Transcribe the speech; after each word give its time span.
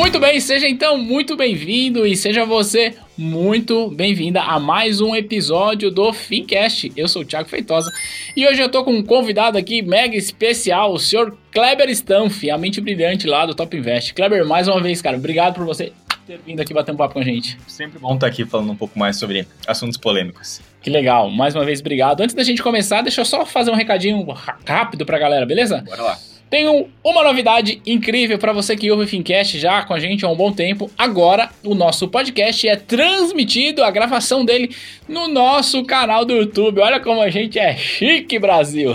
Muito 0.00 0.18
bem, 0.18 0.40
seja 0.40 0.66
então 0.66 0.96
muito 0.96 1.36
bem-vindo 1.36 2.06
e 2.06 2.16
seja 2.16 2.46
você 2.46 2.94
muito 3.18 3.90
bem-vinda 3.90 4.40
a 4.40 4.58
mais 4.58 4.98
um 4.98 5.14
episódio 5.14 5.90
do 5.90 6.10
Fincast. 6.10 6.90
Eu 6.96 7.06
sou 7.06 7.20
o 7.20 7.24
Thiago 7.24 7.50
Feitosa 7.50 7.92
e 8.34 8.48
hoje 8.48 8.62
eu 8.62 8.70
tô 8.70 8.82
com 8.82 8.92
um 8.92 9.02
convidado 9.02 9.58
aqui 9.58 9.82
mega 9.82 10.16
especial, 10.16 10.94
o 10.94 10.98
senhor 10.98 11.36
Kleber 11.52 11.90
Stampf, 11.90 12.50
a 12.50 12.56
mente 12.56 12.80
brilhante 12.80 13.26
lá 13.26 13.44
do 13.44 13.54
Top 13.54 13.76
Invest. 13.76 14.14
Kleber, 14.14 14.46
mais 14.46 14.68
uma 14.68 14.80
vez, 14.80 15.02
cara, 15.02 15.18
obrigado 15.18 15.56
por 15.56 15.66
você 15.66 15.92
ter 16.26 16.40
vindo 16.46 16.62
aqui 16.62 16.72
bater 16.72 16.92
um 16.92 16.96
papo 16.96 17.12
com 17.12 17.20
a 17.20 17.24
gente. 17.24 17.58
Sempre 17.68 17.98
bom 17.98 18.14
estar 18.14 18.26
aqui 18.26 18.46
falando 18.46 18.72
um 18.72 18.76
pouco 18.76 18.98
mais 18.98 19.18
sobre 19.18 19.46
assuntos 19.66 19.98
polêmicos. 19.98 20.62
Que 20.80 20.88
legal, 20.88 21.28
mais 21.28 21.54
uma 21.54 21.64
vez 21.66 21.80
obrigado. 21.80 22.22
Antes 22.22 22.34
da 22.34 22.42
gente 22.42 22.62
começar, 22.62 23.02
deixa 23.02 23.20
eu 23.20 23.26
só 23.26 23.44
fazer 23.44 23.70
um 23.70 23.76
recadinho 23.76 24.26
rápido 24.66 25.04
pra 25.04 25.18
galera, 25.18 25.44
beleza? 25.44 25.84
Bora 25.86 26.02
lá. 26.02 26.29
Tenho 26.50 26.88
uma 27.04 27.22
novidade 27.22 27.80
incrível 27.86 28.36
para 28.36 28.52
você 28.52 28.76
que 28.76 28.90
ouve 28.90 29.04
o 29.04 29.06
Fincast 29.06 29.56
já 29.56 29.84
com 29.84 29.94
a 29.94 30.00
gente 30.00 30.24
há 30.24 30.28
um 30.28 30.34
bom 30.34 30.50
tempo. 30.50 30.90
Agora, 30.98 31.48
o 31.62 31.76
nosso 31.76 32.08
podcast 32.08 32.66
é 32.66 32.74
transmitido, 32.74 33.84
a 33.84 33.90
gravação 33.92 34.44
dele, 34.44 34.74
no 35.08 35.28
nosso 35.28 35.84
canal 35.84 36.24
do 36.24 36.34
YouTube. 36.34 36.80
Olha 36.80 36.98
como 36.98 37.22
a 37.22 37.30
gente 37.30 37.56
é 37.56 37.76
chique, 37.76 38.36
Brasil! 38.40 38.92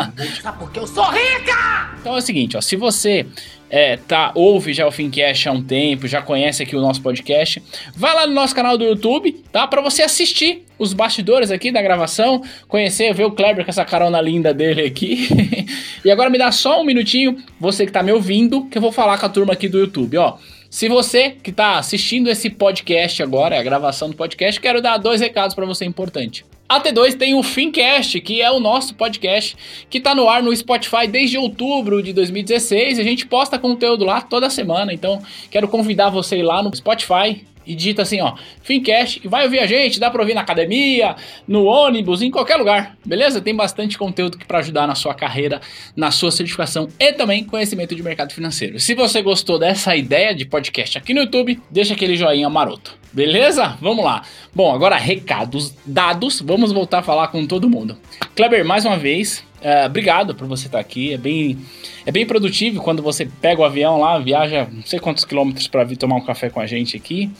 Porque 0.58 0.78
eu 0.78 0.86
sou 0.86 1.04
rica! 1.10 1.90
Então 2.00 2.14
é 2.14 2.18
o 2.18 2.22
seguinte, 2.22 2.56
ó, 2.56 2.62
se 2.62 2.76
você 2.76 3.26
é, 3.68 3.96
tá, 3.96 4.32
ouve 4.34 4.72
já 4.72 4.86
o 4.86 4.90
Fincast 4.90 5.48
há 5.48 5.52
um 5.52 5.62
tempo, 5.62 6.06
já 6.06 6.22
conhece 6.22 6.62
aqui 6.62 6.76
o 6.76 6.80
nosso 6.80 7.02
podcast, 7.02 7.62
vai 7.94 8.14
lá 8.14 8.26
no 8.26 8.32
nosso 8.32 8.54
canal 8.54 8.78
do 8.78 8.84
YouTube, 8.84 9.32
tá? 9.50 9.66
Para 9.66 9.80
você 9.80 10.02
assistir 10.02 10.64
os 10.78 10.92
bastidores 10.92 11.50
aqui 11.50 11.72
da 11.72 11.82
gravação, 11.82 12.42
conhecer, 12.68 13.12
ver 13.14 13.24
o 13.24 13.32
Kleber 13.32 13.64
com 13.64 13.70
essa 13.70 13.84
carona 13.84 14.20
linda 14.20 14.52
dele 14.54 14.82
aqui. 14.82 15.28
e 16.04 16.10
agora 16.10 16.30
me 16.30 16.38
dá 16.38 16.52
só 16.52 16.80
um 16.80 16.84
minutinho, 16.84 17.36
você 17.58 17.86
que 17.86 17.92
tá 17.92 18.02
me 18.02 18.12
ouvindo, 18.12 18.66
que 18.66 18.78
eu 18.78 18.82
vou 18.82 18.92
falar 18.92 19.18
com 19.18 19.26
a 19.26 19.30
turma 19.30 19.52
aqui 19.52 19.68
do 19.68 19.78
YouTube, 19.78 20.16
ó. 20.18 20.36
Se 20.68 20.88
você 20.88 21.30
que 21.30 21.50
está 21.50 21.78
assistindo 21.78 22.28
esse 22.28 22.50
podcast 22.50 23.22
agora, 23.22 23.58
a 23.58 23.62
gravação 23.62 24.10
do 24.10 24.16
podcast, 24.16 24.60
quero 24.60 24.82
dar 24.82 24.98
dois 24.98 25.20
recados 25.20 25.54
para 25.54 25.64
você 25.64 25.84
importante. 25.84 26.44
A 26.68 26.80
T2 26.80 27.16
tem 27.16 27.34
o 27.34 27.44
Fincast, 27.44 28.20
que 28.20 28.42
é 28.42 28.50
o 28.50 28.58
nosso 28.58 28.94
podcast 28.96 29.56
que 29.88 29.98
está 29.98 30.16
no 30.16 30.28
ar 30.28 30.42
no 30.42 30.54
Spotify 30.54 31.06
desde 31.06 31.38
outubro 31.38 32.02
de 32.02 32.12
2016. 32.12 32.98
A 32.98 33.04
gente 33.04 33.24
posta 33.24 33.56
conteúdo 33.56 34.04
lá 34.04 34.20
toda 34.20 34.50
semana, 34.50 34.92
então 34.92 35.22
quero 35.48 35.68
convidar 35.68 36.10
você 36.10 36.42
lá 36.42 36.64
no 36.64 36.74
Spotify, 36.74 37.44
e 37.66 37.74
digita 37.74 38.02
assim, 38.02 38.20
ó, 38.20 38.34
Fincast, 38.62 39.20
e 39.24 39.28
vai 39.28 39.44
ouvir 39.44 39.58
a 39.58 39.66
gente, 39.66 39.98
dá 39.98 40.10
pra 40.10 40.20
ouvir 40.20 40.34
na 40.34 40.42
academia, 40.42 41.16
no 41.46 41.64
ônibus, 41.64 42.22
em 42.22 42.30
qualquer 42.30 42.56
lugar, 42.56 42.96
beleza? 43.04 43.40
Tem 43.40 43.54
bastante 43.54 43.98
conteúdo 43.98 44.38
para 44.46 44.58
ajudar 44.58 44.86
na 44.86 44.94
sua 44.94 45.14
carreira, 45.14 45.60
na 45.94 46.10
sua 46.10 46.30
certificação 46.30 46.88
e 46.98 47.12
também 47.12 47.44
conhecimento 47.44 47.94
de 47.94 48.02
mercado 48.02 48.32
financeiro. 48.32 48.78
Se 48.78 48.94
você 48.94 49.22
gostou 49.22 49.58
dessa 49.58 49.96
ideia 49.96 50.34
de 50.34 50.44
podcast 50.44 50.98
aqui 50.98 51.12
no 51.12 51.20
YouTube, 51.20 51.60
deixa 51.70 51.94
aquele 51.94 52.16
joinha 52.16 52.48
maroto. 52.48 52.96
Beleza? 53.12 53.78
Vamos 53.80 54.04
lá. 54.04 54.22
Bom, 54.54 54.74
agora 54.74 54.96
recados 54.96 55.74
dados, 55.86 56.40
vamos 56.40 56.70
voltar 56.70 56.98
a 56.98 57.02
falar 57.02 57.28
com 57.28 57.46
todo 57.46 57.70
mundo. 57.70 57.96
Kleber, 58.34 58.64
mais 58.64 58.84
uma 58.84 58.98
vez, 58.98 59.42
é, 59.60 59.86
obrigado 59.86 60.34
por 60.34 60.46
você 60.46 60.66
estar 60.66 60.78
aqui. 60.78 61.12
É 61.12 61.18
bem, 61.18 61.58
é 62.04 62.12
bem 62.12 62.26
produtivo 62.26 62.82
quando 62.82 63.02
você 63.02 63.26
pega 63.40 63.60
o 63.60 63.64
avião 63.64 64.00
lá, 64.00 64.18
viaja 64.18 64.68
não 64.70 64.82
sei 64.82 64.98
quantos 64.98 65.24
quilômetros 65.24 65.66
para 65.68 65.84
vir 65.84 65.96
tomar 65.96 66.16
um 66.16 66.24
café 66.24 66.50
com 66.50 66.60
a 66.60 66.66
gente 66.66 66.96
aqui. 66.96 67.30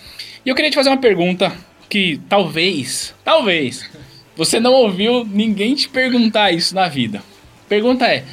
E 0.45 0.49
eu 0.49 0.55
queria 0.55 0.71
te 0.71 0.75
fazer 0.75 0.91
uma 0.91 0.99
pergunta 0.99 1.53
que 1.89 2.21
talvez, 2.29 3.15
talvez, 3.25 3.91
você 4.37 4.61
não 4.61 4.73
ouviu 4.73 5.25
ninguém 5.25 5.75
te 5.75 5.89
perguntar 5.89 6.53
isso 6.53 6.75
na 6.75 6.89
vida. 6.89 7.23
Pergunta 7.69 8.07
é: 8.07 8.25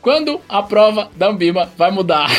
quando 0.00 0.40
a 0.48 0.62
prova 0.62 1.10
da 1.16 1.28
Ambima 1.28 1.70
vai 1.76 1.90
mudar? 1.90 2.30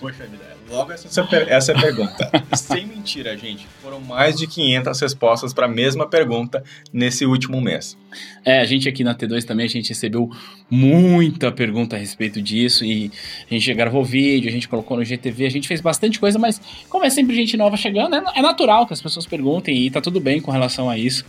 Poxa 0.00 0.24
vida. 0.24 0.41
Logo, 0.72 0.90
essa, 0.90 1.06
essa 1.48 1.72
é 1.72 1.76
a 1.76 1.80
pergunta. 1.80 2.30
Sem 2.56 2.86
mentira, 2.86 3.36
gente, 3.36 3.66
foram 3.82 4.00
mais 4.00 4.38
de 4.38 4.46
500 4.46 4.98
respostas 4.98 5.52
para 5.52 5.66
a 5.66 5.68
mesma 5.68 6.08
pergunta 6.08 6.64
nesse 6.90 7.26
último 7.26 7.60
mês. 7.60 7.94
É, 8.42 8.58
a 8.58 8.64
gente 8.64 8.88
aqui 8.88 9.04
na 9.04 9.14
T2 9.14 9.44
também, 9.44 9.66
a 9.66 9.68
gente 9.68 9.90
recebeu 9.90 10.30
muita 10.70 11.52
pergunta 11.52 11.94
a 11.94 11.98
respeito 11.98 12.40
disso 12.40 12.86
e 12.86 13.12
a 13.50 13.52
gente 13.52 13.74
gravou 13.74 14.02
vídeo, 14.02 14.48
a 14.48 14.52
gente 14.52 14.66
colocou 14.66 14.96
no 14.96 15.04
GTV, 15.04 15.44
a 15.44 15.50
gente 15.50 15.68
fez 15.68 15.82
bastante 15.82 16.18
coisa, 16.18 16.38
mas 16.38 16.58
como 16.88 17.04
é 17.04 17.10
sempre 17.10 17.36
gente 17.36 17.54
nova 17.54 17.76
chegando, 17.76 18.16
é, 18.16 18.22
é 18.36 18.40
natural 18.40 18.86
que 18.86 18.94
as 18.94 19.02
pessoas 19.02 19.26
perguntem 19.26 19.76
e 19.76 19.90
tá 19.90 20.00
tudo 20.00 20.20
bem 20.20 20.40
com 20.40 20.50
relação 20.50 20.88
a 20.88 20.96
isso. 20.96 21.22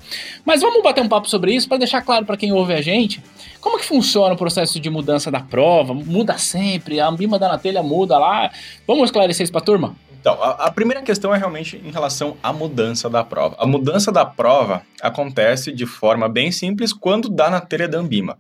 Mas 0.46 0.62
vamos 0.62 0.82
bater 0.82 1.04
um 1.04 1.10
papo 1.10 1.30
sobre 1.30 1.54
isso 1.54 1.68
para 1.68 1.80
deixar 1.80 2.02
claro 2.02 2.26
para 2.26 2.38
quem 2.38 2.54
ouve 2.54 2.74
a 2.74 2.82
gente 2.82 3.22
como 3.64 3.80
que 3.80 3.86
funciona 3.86 4.34
o 4.34 4.38
processo 4.38 4.78
de 4.78 4.90
mudança 4.90 5.32
da 5.32 5.40
prova? 5.40 5.94
Muda 5.94 6.38
sempre, 6.38 7.00
a 7.00 7.08
Ambima 7.08 7.40
da 7.40 7.48
na 7.48 7.58
telha 7.58 7.82
muda 7.82 8.18
lá. 8.18 8.52
Vamos 8.86 9.06
esclarecer 9.06 9.33
isso 9.42 9.52
para 9.52 9.62
a 9.62 9.66
turma? 9.66 9.96
Então, 10.20 10.42
a, 10.42 10.68
a, 10.68 10.72
primeira 10.72 11.02
questão 11.02 11.34
é 11.34 11.38
realmente 11.38 11.82
em 11.84 11.92
relação 11.92 12.38
à 12.42 12.54
mudança 12.54 13.10
da 13.10 13.24
prova. 13.24 13.56
A 13.60 13.66
mudança 13.66 14.12
da 14.12 14.26
prova 14.26 14.82
acontece 15.02 15.72
de 15.72 15.86
forma 15.86 16.30
bem 16.30 16.52
simples 16.52 16.94
quando 16.94 17.30
dá 17.30 17.50
na 17.50 17.60
telha 17.60 17.88
da 17.88 17.98
Ambima. 17.98 18.38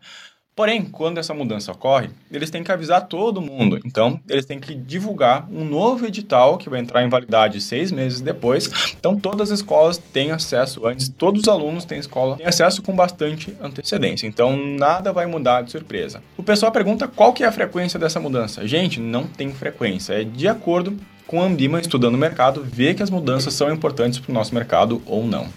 Porém, 0.56 0.86
quando 0.86 1.18
essa 1.18 1.34
mudança 1.34 1.72
ocorre, 1.72 2.12
eles 2.31 2.52
têm 2.52 2.64
que 2.64 2.72
avisar 2.72 3.08
todo 3.08 3.41
mundo. 3.41 3.80
Então, 3.84 4.19
eles 4.30 4.46
têm 4.46 4.59
que 4.59 4.75
divulgar 4.75 5.47
um 5.52 5.66
novo 5.66 6.06
edital 6.06 6.58
que 6.58 6.69
vai 6.69 6.80
entrar 6.80 7.03
em 7.03 7.09
validade 7.09 7.59
seis 7.59 7.91
meses 7.91 8.22
depois. 8.22 8.69
Então, 8.97 9.18
todas 9.18 9.52
as 9.52 9.59
escolas 9.59 9.97
têm 9.97 10.31
acesso 10.31 10.86
antes, 10.86 11.09
todos 11.09 11.42
os 11.42 11.47
alunos 11.47 11.86
têm 11.86 11.97
escola 11.97 12.38
têm 12.38 12.46
acesso 12.46 12.84
com 12.84 12.96
bastante 12.96 13.56
antecedência. 13.59 14.28
Então, 14.28 14.56
nada 14.56 15.12
vai 15.12 15.25
mudar 15.25 15.63
de 15.63 15.72
surpresa. 15.72 16.22
O 16.38 16.44
pessoal 16.44 16.72
pergunta 16.72 17.08
qual 17.08 17.34
que 17.34 17.44
é 17.44 17.47
a 17.47 17.52
frequência 17.52 18.00
dessa 18.00 18.19
mudança. 18.19 18.68
Gente, 18.68 19.00
não 19.00 19.25
tem 19.25 19.52
frequência. 19.52 20.13
É 20.13 20.24
de 20.24 20.47
acordo 20.47 20.96
com 21.25 21.42
a 21.42 21.46
Ambima 21.46 21.80
estudando 21.80 22.13
o 22.13 22.18
mercado, 22.18 22.63
ver 22.63 22.94
que 22.94 23.02
as 23.02 23.09
mudanças 23.09 23.56
são 23.56 23.74
importantes 23.74 24.19
para 24.19 24.30
o 24.30 24.34
nosso 24.34 24.53
mercado 24.53 25.02
ou 25.08 25.25
não. 25.25 25.47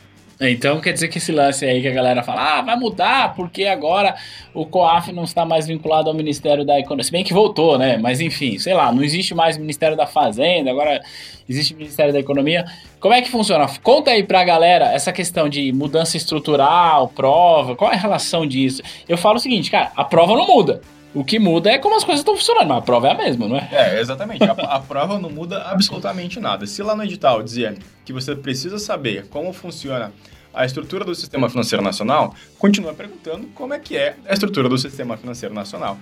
Então 0.40 0.80
quer 0.80 0.92
dizer 0.92 1.08
que 1.08 1.16
esse 1.16 1.32
lance 1.32 1.64
aí 1.64 1.80
que 1.80 1.88
a 1.88 1.92
galera 1.92 2.22
fala, 2.22 2.58
ah, 2.58 2.62
vai 2.62 2.76
mudar 2.76 3.34
porque 3.34 3.64
agora 3.64 4.14
o 4.52 4.66
COAF 4.66 5.10
não 5.10 5.24
está 5.24 5.46
mais 5.46 5.66
vinculado 5.66 6.10
ao 6.10 6.14
Ministério 6.14 6.64
da 6.64 6.78
Economia. 6.78 7.04
Se 7.04 7.12
bem 7.12 7.24
que 7.24 7.32
voltou, 7.32 7.78
né? 7.78 7.96
Mas 7.96 8.20
enfim, 8.20 8.58
sei 8.58 8.74
lá, 8.74 8.92
não 8.92 9.02
existe 9.02 9.34
mais 9.34 9.56
Ministério 9.56 9.96
da 9.96 10.06
Fazenda, 10.06 10.70
agora 10.70 11.00
existe 11.48 11.74
Ministério 11.74 12.12
da 12.12 12.20
Economia. 12.20 12.66
Como 13.00 13.14
é 13.14 13.22
que 13.22 13.30
funciona? 13.30 13.66
Conta 13.82 14.10
aí 14.10 14.22
pra 14.22 14.44
galera 14.44 14.92
essa 14.92 15.12
questão 15.12 15.48
de 15.48 15.72
mudança 15.72 16.16
estrutural, 16.16 17.08
prova, 17.08 17.74
qual 17.74 17.90
é 17.90 17.94
a 17.94 17.98
relação 17.98 18.46
disso? 18.46 18.82
Eu 19.08 19.16
falo 19.16 19.36
o 19.36 19.40
seguinte, 19.40 19.70
cara, 19.70 19.90
a 19.96 20.04
prova 20.04 20.34
não 20.34 20.46
muda. 20.46 20.82
O 21.16 21.24
que 21.24 21.38
muda 21.38 21.70
é 21.70 21.78
como 21.78 21.96
as 21.96 22.04
coisas 22.04 22.20
estão 22.20 22.36
funcionando, 22.36 22.68
mas 22.68 22.76
a 22.76 22.82
prova 22.82 23.08
é 23.08 23.12
a 23.12 23.14
mesma, 23.14 23.48
não 23.48 23.56
é? 23.56 23.66
É, 23.72 24.00
exatamente. 24.02 24.44
A, 24.44 24.52
a, 24.52 24.80
prova 24.80 25.18
não 25.18 25.30
muda 25.30 25.62
absolutamente 25.62 26.38
nada. 26.38 26.66
Se 26.66 26.82
lá 26.82 26.94
no 26.94 27.02
edital 27.02 27.42
dizia 27.42 27.74
que 28.04 28.12
você 28.12 28.36
precisa 28.36 28.78
saber 28.78 29.26
como 29.28 29.50
funciona 29.50 30.12
a 30.52 30.66
estrutura 30.66 31.06
do 31.06 31.14
sistema 31.14 31.48
financeiro 31.48 31.82
nacional, 31.82 32.34
continua 32.58 32.92
perguntando 32.92 33.46
como 33.54 33.72
é 33.72 33.78
que 33.78 33.96
é 33.96 34.14
a 34.28 34.34
estrutura 34.34 34.68
do 34.68 34.76
sistema 34.76 35.16
financeiro 35.16 35.54
nacional. 35.54 35.96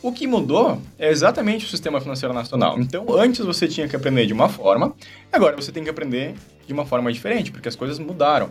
O 0.00 0.10
que 0.10 0.26
mudou 0.26 0.80
é 0.98 1.10
exatamente 1.10 1.66
o 1.66 1.68
sistema 1.68 2.00
financeiro 2.00 2.32
nacional. 2.32 2.78
Então, 2.80 3.04
antes 3.18 3.44
você 3.44 3.68
tinha 3.68 3.86
que 3.86 3.94
aprender 3.94 4.24
de 4.24 4.32
uma 4.32 4.48
forma, 4.48 4.94
agora 5.30 5.54
você 5.56 5.72
tem 5.72 5.84
que 5.84 5.90
aprender 5.90 6.36
de 6.66 6.72
uma 6.72 6.86
forma 6.86 7.12
diferente, 7.12 7.52
porque 7.52 7.68
as 7.68 7.76
coisas 7.76 7.98
mudaram. 7.98 8.48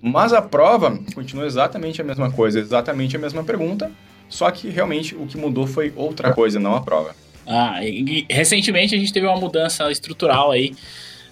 Mas 0.00 0.32
a 0.32 0.40
prova 0.40 0.96
continua 1.16 1.46
exatamente 1.46 2.00
a 2.00 2.04
mesma 2.04 2.30
coisa, 2.30 2.60
exatamente 2.60 3.16
a 3.16 3.18
mesma 3.18 3.42
pergunta, 3.42 3.90
só 4.28 4.50
que 4.50 4.68
realmente 4.68 5.14
o 5.14 5.26
que 5.26 5.36
mudou 5.36 5.66
foi 5.66 5.92
outra 5.96 6.32
coisa, 6.32 6.58
não 6.58 6.74
a 6.74 6.80
prova. 6.80 7.14
Ah, 7.46 7.82
e, 7.82 8.26
e 8.28 8.34
recentemente 8.34 8.94
a 8.94 8.98
gente 8.98 9.12
teve 9.12 9.26
uma 9.26 9.36
mudança 9.36 9.90
estrutural 9.90 10.50
aí, 10.50 10.74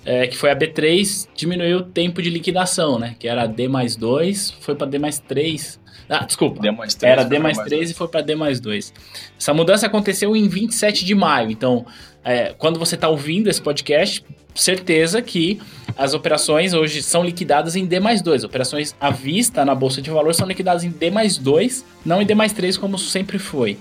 é, 0.05 0.27
que 0.27 0.37
foi 0.37 0.51
a 0.51 0.57
B3, 0.57 1.29
diminuiu 1.35 1.79
o 1.79 1.83
tempo 1.83 2.23
de 2.23 2.31
liquidação, 2.31 2.99
né? 2.99 3.17
Que 3.19 3.29
era 3.29 3.47
D 3.47 3.69
mais 3.69 3.97
2, 3.97 4.53
foi 4.61 4.75
para 4.75 4.87
D 4.87 4.99
mais 4.99 5.19
3. 5.19 5.81
Ah, 6.09 6.25
desculpa. 6.25 6.61
D 6.61 6.71
mais 6.71 6.95
3 6.95 7.13
era 7.13 7.25
D 7.25 7.39
mais 7.39 7.59
3 7.59 7.73
mais 7.73 7.91
e 7.91 7.95
foi 7.95 8.09
para 8.09 8.21
D 8.21 8.35
mais 8.35 8.61
2. 8.61 8.95
Essa 9.39 9.53
mudança 9.53 9.87
aconteceu 9.87 10.37
em 10.37 10.49
27 10.49 11.05
de 11.05 11.15
maio. 11.15 11.51
Então, 11.51 11.85
é, 12.25 12.55
quando 12.57 12.79
você 12.79 12.95
está 12.95 13.09
ouvindo 13.09 13.49
esse 13.49 13.61
podcast, 13.61 14.25
certeza 14.55 15.21
que 15.21 15.61
as 15.97 16.13
operações 16.15 16.75
hoje 16.75 17.03
são 17.03 17.25
liquidadas 17.25 17.75
em 17.75 17.87
D 17.87 17.99
mais 18.01 18.21
2. 18.21 18.45
Operações 18.45 18.95
à 19.01 19.11
vista 19.11 19.65
na 19.65 19.75
Bolsa 19.75 20.03
de 20.03 20.11
Valores 20.11 20.37
são 20.37 20.47
liquidadas 20.47 20.85
em 20.85 20.91
D 20.91 21.11
mais 21.11 21.39
2, 21.39 21.85
não 22.05 22.21
em 22.21 22.27
D 22.27 22.35
mais 22.35 22.53
3 22.53 22.77
como 22.77 22.99
sempre 22.99 23.39
foi. 23.39 23.79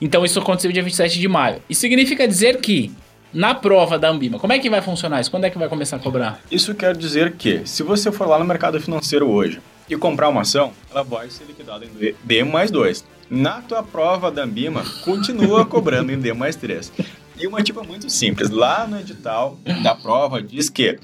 Então 0.00 0.24
isso 0.24 0.38
aconteceu 0.38 0.72
dia 0.72 0.82
27 0.82 1.18
de 1.18 1.28
maio. 1.28 1.62
Isso 1.68 1.82
significa 1.82 2.26
dizer 2.26 2.60
que 2.60 2.90
na 3.32 3.54
prova 3.54 3.98
da 3.98 4.08
Ambima, 4.08 4.38
como 4.38 4.52
é 4.52 4.58
que 4.58 4.68
vai 4.68 4.82
funcionar 4.82 5.20
isso? 5.20 5.30
Quando 5.30 5.44
é 5.44 5.50
que 5.50 5.58
vai 5.58 5.68
começar 5.68 5.96
a 5.96 5.98
cobrar? 5.98 6.40
Isso 6.50 6.74
quer 6.74 6.96
dizer 6.96 7.32
que, 7.32 7.62
se 7.64 7.82
você 7.82 8.10
for 8.10 8.26
lá 8.26 8.38
no 8.38 8.44
mercado 8.44 8.80
financeiro 8.80 9.30
hoje 9.30 9.60
e 9.88 9.96
comprar 9.96 10.28
uma 10.28 10.42
ação, 10.42 10.72
ela 10.90 11.02
vai 11.02 11.30
ser 11.30 11.44
liquidada 11.44 11.84
em 11.84 12.14
D 12.24 12.44
mais 12.44 12.70
2. 12.70 13.04
Na 13.30 13.62
tua 13.62 13.82
prova 13.82 14.30
da 14.30 14.42
Ambima, 14.42 14.84
continua 15.04 15.64
cobrando 15.66 16.12
em 16.12 16.18
D 16.18 16.32
mais 16.34 16.56
3. 16.56 16.92
E 17.38 17.46
uma 17.46 17.58
motivo 17.58 17.82
muito 17.82 18.10
simples. 18.10 18.50
Lá 18.50 18.86
no 18.86 19.00
edital 19.00 19.58
da 19.82 19.94
prova 19.94 20.42
diz 20.42 20.68
que 20.68 20.98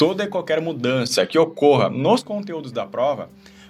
toda 0.00 0.24
e 0.24 0.26
qualquer 0.26 0.62
mudança 0.62 1.26
que 1.26 1.38
ocorra 1.38 1.90
nos 1.90 2.22
conteúdos 2.22 2.72
da 2.72 2.86
prova 2.86 3.28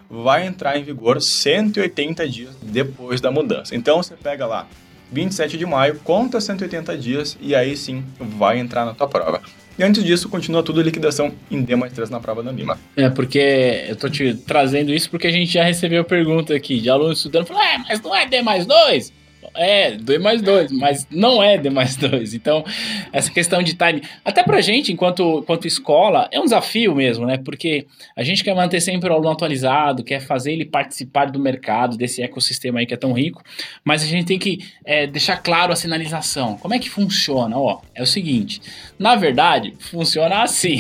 vai 0.09 0.47
entrar 0.47 0.79
em 0.79 0.85
vigor 0.85 1.21
180 1.21 2.29
dias 2.29 2.57
depois 2.63 3.21
da 3.21 3.33
mudança. 3.33 3.75
Então 3.75 4.01
você 4.01 4.15
pega 4.15 4.47
lá 4.47 4.69
27 5.11 5.59
de 5.59 5.67
maio, 5.67 5.99
conta 6.05 6.41
180 6.41 6.97
dias 6.97 7.37
e 7.41 7.53
aí 7.53 7.77
sim 7.77 8.05
vai 8.17 8.61
entrar 8.61 8.85
na 8.85 8.95
tua 8.95 9.09
prova. 9.09 9.43
E 9.77 9.83
antes 9.83 10.05
disso, 10.05 10.29
continua 10.29 10.63
tudo 10.63 10.81
liquidação 10.81 11.33
em 11.51 11.63
D 11.63 11.75
mais 11.75 11.93
3 11.93 12.11
na 12.11 12.21
prova 12.21 12.45
da 12.45 12.53
MIMA. 12.53 12.79
É, 12.97 13.11
porque 13.11 13.87
eu 13.89 13.97
tô 13.97 14.09
te 14.09 14.33
trazendo 14.35 14.95
isso 14.95 15.11
porque 15.11 15.27
a 15.27 15.33
gente 15.33 15.51
já 15.51 15.65
recebeu 15.65 16.05
pergunta 16.05 16.55
aqui 16.55 16.79
de 16.79 16.89
alunos 16.89 17.19
estudando, 17.19 17.47
falando, 17.47 17.65
é, 17.65 17.79
mas 17.89 18.01
não 18.01 18.15
é 18.15 18.25
D 18.25 18.41
mais 18.41 18.67
2? 18.67 19.13
É, 19.55 19.93
D 19.93 20.19
mais 20.19 20.43
2, 20.43 20.73
mas 20.73 21.07
não 21.11 21.43
é 21.43 21.59
D 21.59 21.71
mais 21.71 21.97
2. 21.97 22.35
Então, 22.35 22.65
essa 23.13 23.31
questão 23.31 23.63
de 23.63 23.75
time, 23.75 24.03
até 24.25 24.43
pra 24.43 24.61
gente, 24.61 24.93
enquanto, 24.93 25.41
enquanto 25.43 25.67
escola, 25.67 26.29
é 26.33 26.39
um 26.39 26.45
desafio 26.45 26.95
mesmo, 26.95 27.27
né? 27.27 27.39
Porque 27.39 27.87
a 28.17 28.23
gente 28.23 28.45
quer 28.45 28.55
manter 28.55 28.81
sempre 28.81 29.11
o 29.11 29.13
aluno 29.13 29.31
atualizado, 29.31 30.05
quer 30.05 30.21
fazer 30.21 30.53
ele 30.53 30.65
participar 30.65 31.27
do 31.27 31.39
mercado, 31.39 31.97
desse 31.97 32.23
ecossistema 32.23 32.81
aí 32.81 32.87
que 32.87 32.95
é 32.95 32.97
tão 32.97 33.13
rico, 33.13 33.43
mas 33.85 34.03
a 34.03 34.07
gente 34.07 34.27
tem 34.27 34.39
que 34.39 34.61
é, 34.85 35.07
deixar 35.07 35.37
claro 35.39 35.73
a 35.73 35.77
sinalização. 35.77 36.57
Como 36.57 36.75
é 36.75 36.79
que 36.79 36.89
funciona? 36.89 37.59
Ó, 37.59 37.81
é 37.95 38.03
o 38.03 38.07
seguinte, 38.07 38.61
na 38.99 39.17
verdade, 39.17 39.75
funciona 39.79 40.43
assim. 40.43 40.79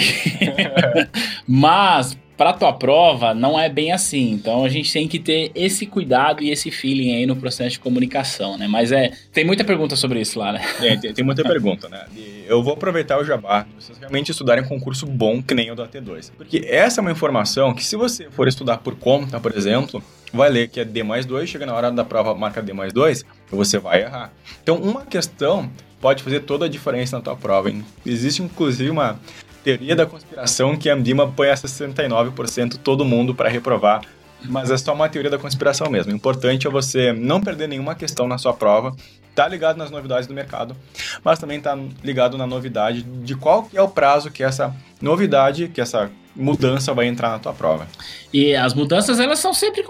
mas 1.46 2.16
para 2.40 2.54
tua 2.54 2.72
prova 2.72 3.34
não 3.34 3.60
é 3.60 3.68
bem 3.68 3.92
assim. 3.92 4.30
Então 4.30 4.64
a 4.64 4.68
gente 4.70 4.90
tem 4.90 5.06
que 5.06 5.18
ter 5.18 5.52
esse 5.54 5.84
cuidado 5.84 6.42
e 6.42 6.50
esse 6.50 6.70
feeling 6.70 7.14
aí 7.14 7.26
no 7.26 7.36
processo 7.36 7.72
de 7.72 7.80
comunicação, 7.80 8.56
né? 8.56 8.66
Mas 8.66 8.90
é, 8.92 9.12
tem 9.30 9.44
muita 9.44 9.62
pergunta 9.62 9.94
sobre 9.94 10.22
isso 10.22 10.38
lá, 10.38 10.50
né? 10.50 10.62
É, 10.80 10.96
tem, 10.96 11.12
tem 11.12 11.22
muita 11.22 11.42
pergunta, 11.42 11.86
né? 11.90 12.06
Eu 12.46 12.62
vou 12.62 12.72
aproveitar 12.72 13.18
o 13.18 13.24
jabá, 13.26 13.66
vocês 13.78 13.98
realmente 13.98 14.30
estudarem 14.30 14.64
um 14.64 14.66
concurso 14.66 15.04
bom 15.04 15.42
que 15.42 15.52
nem 15.52 15.70
o 15.70 15.74
da 15.74 15.86
T2. 15.86 16.32
Porque 16.34 16.64
essa 16.66 16.98
é 16.98 17.02
uma 17.02 17.12
informação 17.12 17.74
que 17.74 17.84
se 17.84 17.94
você 17.94 18.30
for 18.30 18.48
estudar 18.48 18.78
por 18.78 18.94
conta, 18.96 19.38
por 19.38 19.54
exemplo, 19.54 20.02
vai 20.32 20.48
ler 20.48 20.68
que 20.68 20.80
é 20.80 20.84
D 20.86 21.02
mais 21.02 21.26
2, 21.26 21.46
chega 21.46 21.66
na 21.66 21.74
hora 21.74 21.90
da 21.90 22.06
prova, 22.06 22.34
marca 22.34 22.62
D 22.62 22.72
mais 22.72 22.90
2, 22.94 23.22
você 23.50 23.78
vai 23.78 24.00
errar. 24.00 24.32
Então, 24.62 24.76
uma 24.76 25.04
questão 25.04 25.70
pode 26.00 26.22
fazer 26.22 26.40
toda 26.40 26.64
a 26.64 26.68
diferença 26.70 27.18
na 27.18 27.22
tua 27.22 27.36
prova. 27.36 27.68
Hein? 27.68 27.84
Existe, 28.06 28.42
inclusive, 28.42 28.88
uma 28.88 29.20
teoria 29.62 29.94
da 29.94 30.06
conspiração 30.06 30.76
que 30.76 30.88
a 30.88 30.94
Andima 30.94 31.26
põe 31.26 31.50
a 31.50 31.54
69% 31.54 32.78
todo 32.78 33.04
mundo 33.04 33.34
para 33.34 33.48
reprovar, 33.48 34.02
mas 34.44 34.70
é 34.70 34.76
só 34.76 34.94
uma 34.94 35.08
teoria 35.08 35.30
da 35.30 35.38
conspiração 35.38 35.90
mesmo. 35.90 36.12
O 36.12 36.16
importante 36.16 36.66
é 36.66 36.70
você 36.70 37.12
não 37.12 37.40
perder 37.40 37.68
nenhuma 37.68 37.94
questão 37.94 38.26
na 38.26 38.38
sua 38.38 38.52
prova, 38.52 38.94
tá 39.34 39.46
ligado 39.46 39.76
nas 39.76 39.90
novidades 39.90 40.26
do 40.26 40.34
mercado, 40.34 40.76
mas 41.22 41.38
também 41.38 41.60
tá 41.60 41.78
ligado 42.02 42.36
na 42.36 42.46
novidade 42.46 43.02
de 43.02 43.34
qual 43.34 43.68
é 43.74 43.82
o 43.82 43.88
prazo 43.88 44.30
que 44.30 44.42
essa 44.42 44.74
novidade, 45.00 45.68
que 45.68 45.80
essa 45.80 46.10
mudança 46.34 46.94
vai 46.94 47.06
entrar 47.06 47.30
na 47.30 47.38
tua 47.38 47.52
prova. 47.52 47.88
E 48.32 48.54
as 48.54 48.74
mudanças 48.74 49.18
elas 49.18 49.38
são 49.38 49.52
sempre 49.52 49.84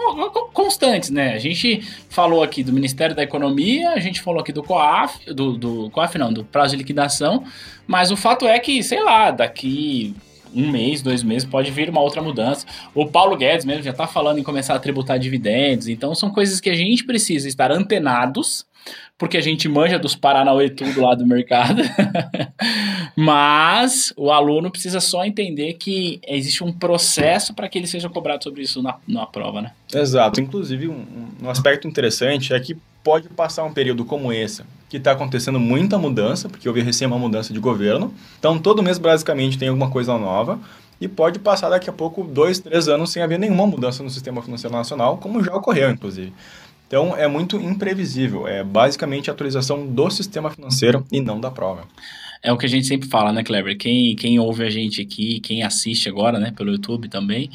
constantes, 0.53 1.11
né? 1.11 1.35
A 1.35 1.39
gente 1.39 1.83
falou 2.09 2.43
aqui 2.43 2.63
do 2.63 2.73
Ministério 2.73 3.15
da 3.15 3.23
Economia, 3.23 3.91
a 3.91 4.01
gente 4.01 4.21
falou 4.21 4.41
aqui 4.41 4.53
do 4.53 4.63
COAF, 4.63 5.33
do, 5.33 5.57
do 5.57 5.91
COAF 5.91 6.19
não, 6.19 6.33
do 6.33 6.45
prazo 6.45 6.73
de 6.73 6.79
liquidação, 6.79 7.45
mas 7.87 8.11
o 8.11 8.17
fato 8.17 8.47
é 8.47 8.59
que, 8.59 8.83
sei 8.83 9.03
lá, 9.03 9.31
daqui 9.31 10.15
um 10.55 10.71
mês, 10.71 11.03
dois 11.03 11.23
meses, 11.23 11.49
pode 11.49 11.71
vir 11.71 11.91
uma 11.91 12.01
outra 12.01 12.23
mudança. 12.23 12.67
O 12.95 13.07
Paulo 13.07 13.37
Guedes 13.37 13.65
mesmo 13.65 13.83
já 13.83 13.91
está 13.91 14.07
falando 14.07 14.39
em 14.39 14.43
começar 14.43 14.75
a 14.75 14.79
tributar 14.79 15.19
dividendos, 15.19 15.89
então 15.89 16.15
são 16.15 16.31
coisas 16.31 16.61
que 16.61 16.71
a 16.71 16.75
gente 16.75 17.05
precisa 17.05 17.49
estar 17.49 17.71
antenados 17.71 18.67
porque 19.19 19.37
a 19.37 19.41
gente 19.41 19.69
manja 19.69 19.99
dos 19.99 20.17
Paranauê 20.17 20.71
tudo 20.71 21.03
lá 21.03 21.15
do 21.15 21.27
mercado. 21.27 21.83
Mas 23.15 24.15
o 24.17 24.31
aluno 24.31 24.71
precisa 24.71 24.99
só 24.99 25.25
entender 25.25 25.75
que 25.75 26.21
existe 26.27 26.65
um 26.65 26.73
processo 26.73 27.53
para 27.53 27.69
que 27.69 27.79
ele 27.79 27.87
seja 27.87 28.09
cobrado 28.09 28.43
sobre 28.43 28.63
isso 28.63 28.83
na, 28.83 28.97
na 29.07 29.27
prova, 29.27 29.61
né? 29.61 29.73
Exato. 29.93 30.41
Inclusive, 30.41 30.89
um, 30.89 31.05
um 31.43 31.51
aspecto 31.51 31.87
interessante 31.87 32.55
é 32.55 32.61
que 32.61 32.77
pode 33.05 33.29
passar 33.29 33.65
um 33.65 33.73
período 33.73 34.05
como 34.07 34.33
esse, 34.33 34.63
que 34.91 34.97
está 34.97 35.13
acontecendo 35.13 35.61
muita 35.61 35.97
mudança, 35.97 36.49
porque 36.49 36.69
houve 36.69 36.83
recém 36.83 37.07
uma 37.07 37.19
mudança 37.19 37.55
de 37.55 37.61
governo. 37.61 38.13
Então, 38.39 38.59
todo 38.59 38.83
mês, 38.83 38.99
basicamente, 38.99 39.57
tem 39.57 39.69
alguma 39.69 39.89
coisa 39.89 40.19
nova. 40.19 40.59
E 41.01 41.09
pode 41.09 41.39
passar 41.39 41.71
daqui 41.71 41.89
a 41.89 41.93
pouco 41.93 42.25
dois, 42.25 42.59
três 42.59 42.89
anos 42.89 43.11
sem 43.11 43.23
haver 43.23 43.39
nenhuma 43.39 43.67
mudança 43.67 44.03
no 44.03 44.11
sistema 44.11 44.43
financeiro 44.43 44.77
nacional, 44.77 45.17
como 45.17 45.43
já 45.43 45.55
ocorreu, 45.55 45.91
inclusive. 45.91 46.33
Então 46.87 47.17
é 47.17 47.29
muito 47.29 47.57
imprevisível. 47.57 48.47
É 48.47 48.63
basicamente 48.65 49.31
a 49.31 49.33
atualização 49.33 49.87
do 49.87 50.11
sistema 50.11 50.51
financeiro 50.51 51.07
e 51.11 51.21
não 51.21 51.41
da 51.41 51.51
prova. 51.51 51.85
É 52.43 52.53
o 52.53 52.59
que 52.59 52.67
a 52.67 52.69
gente 52.69 52.87
sempre 52.87 53.09
fala, 53.09 53.33
né, 53.33 53.45
Clever? 53.45 53.79
Quem, 53.79 54.17
quem 54.17 54.39
ouve 54.41 54.65
a 54.65 54.71
gente 54.71 55.01
aqui, 55.01 55.41
quem 55.41 55.63
assiste 55.63 56.09
agora, 56.09 56.39
né, 56.39 56.53
pelo 56.55 56.73
YouTube 56.73 57.09
também, 57.09 57.49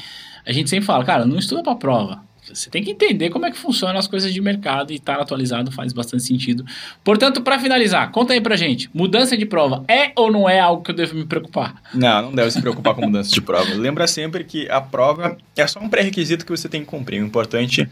a 0.44 0.52
gente 0.52 0.70
sempre 0.70 0.86
fala, 0.86 1.04
cara, 1.04 1.26
não 1.26 1.38
estuda 1.38 1.62
para 1.62 1.74
prova. 1.76 2.25
Você 2.54 2.70
tem 2.70 2.82
que 2.82 2.90
entender 2.90 3.30
como 3.30 3.46
é 3.46 3.50
que 3.50 3.58
funcionam 3.58 3.98
as 3.98 4.06
coisas 4.06 4.32
de 4.32 4.40
mercado 4.40 4.92
e 4.92 4.96
estar 4.96 5.20
atualizado 5.20 5.70
faz 5.72 5.92
bastante 5.92 6.22
sentido. 6.22 6.64
Portanto, 7.02 7.42
para 7.42 7.58
finalizar, 7.58 8.10
conta 8.10 8.32
aí 8.32 8.40
pra 8.40 8.56
gente, 8.56 8.90
mudança 8.94 9.36
de 9.36 9.46
prova 9.46 9.84
é 9.88 10.12
ou 10.16 10.30
não 10.30 10.48
é 10.48 10.60
algo 10.60 10.82
que 10.82 10.90
eu 10.90 10.94
devo 10.94 11.14
me 11.14 11.24
preocupar? 11.24 11.82
Não, 11.94 12.22
não 12.22 12.32
deve 12.32 12.50
se 12.50 12.60
preocupar 12.60 12.94
com 12.94 13.02
mudança 13.02 13.30
de 13.30 13.40
prova. 13.40 13.74
Lembra 13.74 14.06
sempre 14.06 14.44
que 14.44 14.68
a 14.70 14.80
prova 14.80 15.36
é 15.56 15.66
só 15.66 15.80
um 15.80 15.88
pré-requisito 15.88 16.44
que 16.44 16.50
você 16.50 16.68
tem 16.68 16.82
que 16.82 16.86
cumprir. 16.86 17.22
O 17.22 17.26
importante 17.26 17.88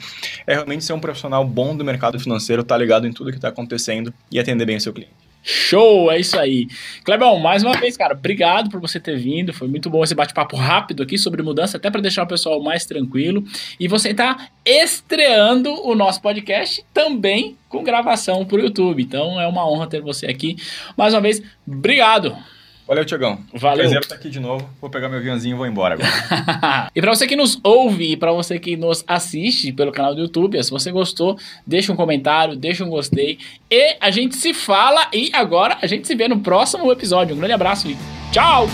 é 0.46 0.54
realmente 0.54 0.84
ser 0.84 0.92
um 0.92 1.00
profissional 1.00 1.44
bom 1.44 1.76
do 1.76 1.84
mercado 1.84 2.18
financeiro, 2.18 2.62
estar 2.62 2.74
tá 2.74 2.78
ligado 2.78 3.06
em 3.06 3.12
tudo 3.12 3.30
que 3.30 3.36
está 3.36 3.48
acontecendo 3.48 4.12
e 4.30 4.38
atender 4.38 4.64
bem 4.64 4.76
o 4.76 4.80
seu 4.80 4.92
cliente. 4.92 5.24
Show, 5.46 6.11
é 6.11 6.19
isso 6.19 6.38
aí. 6.38 6.69
Clebão, 7.05 7.38
mais 7.38 7.62
uma 7.62 7.76
vez, 7.76 7.99
cara, 7.99 8.14
obrigado 8.14 8.70
por 8.70 8.81
você 8.81 8.99
ter 8.99 9.19
vindo. 9.19 9.52
Foi 9.52 9.69
muito 9.69 9.91
bom 9.91 10.02
esse 10.02 10.14
bate-papo 10.14 10.56
rápido 10.56 11.02
aqui 11.02 11.19
sobre 11.19 11.43
mudança, 11.43 11.76
até 11.76 11.91
para 11.91 12.00
deixar 12.00 12.23
o 12.23 12.26
pessoal 12.26 12.62
mais 12.62 12.87
tranquilo. 12.87 13.45
E 13.78 13.87
você 13.87 14.09
está 14.09 14.49
estreando 14.64 15.71
o 15.87 15.95
nosso 15.95 16.23
podcast 16.23 16.83
também 16.95 17.59
com 17.68 17.85
gravação 17.85 18.47
para 18.47 18.57
o 18.57 18.61
YouTube. 18.61 19.02
Então 19.02 19.38
é 19.38 19.47
uma 19.47 19.68
honra 19.71 19.87
ter 19.87 20.00
você 20.00 20.25
aqui. 20.26 20.57
Mais 20.97 21.12
uma 21.12 21.21
vez, 21.21 21.42
obrigado. 21.66 22.35
Valeu, 22.87 23.05
Tiagão. 23.05 23.38
Valeu. 23.55 23.85
Prazer 23.85 24.00
estar 24.00 24.14
aqui 24.14 24.29
de 24.29 24.38
novo. 24.38 24.69
Vou 24.81 24.91
pegar 24.91 25.09
meu 25.09 25.19
aviãozinho 25.19 25.55
e 25.55 25.57
vou 25.57 25.67
embora 25.67 25.95
agora. 25.95 26.91
e 26.95 27.00
para 27.00 27.14
você 27.14 27.26
que 27.26 27.35
nos 27.35 27.59
ouve 27.62 28.12
e 28.12 28.17
para 28.17 28.31
você 28.33 28.59
que 28.59 28.76
nos 28.76 29.03
assiste 29.07 29.73
pelo 29.73 29.91
canal 29.91 30.14
do 30.14 30.21
YouTube, 30.21 30.62
se 30.62 30.71
você 30.71 30.93
gostou, 30.93 31.38
deixa 31.67 31.93
um 31.93 31.97
comentário, 31.97 32.57
deixa 32.57 32.85
um 32.85 32.91
gostei. 32.91 33.38
E 33.71 33.97
a 34.00 34.11
gente 34.11 34.37
se 34.37 34.53
fala 34.53 35.09
e 35.12 35.31
agora 35.33 35.79
a 35.81 35.87
gente 35.87 36.07
se 36.07 36.14
vê 36.14 36.29
no 36.29 36.41
próximo 36.41 36.91
episódio. 36.93 37.35
Um 37.35 37.38
grande 37.38 37.55
abraço 37.55 37.88
e 37.88 37.97
tchau! 38.31 38.69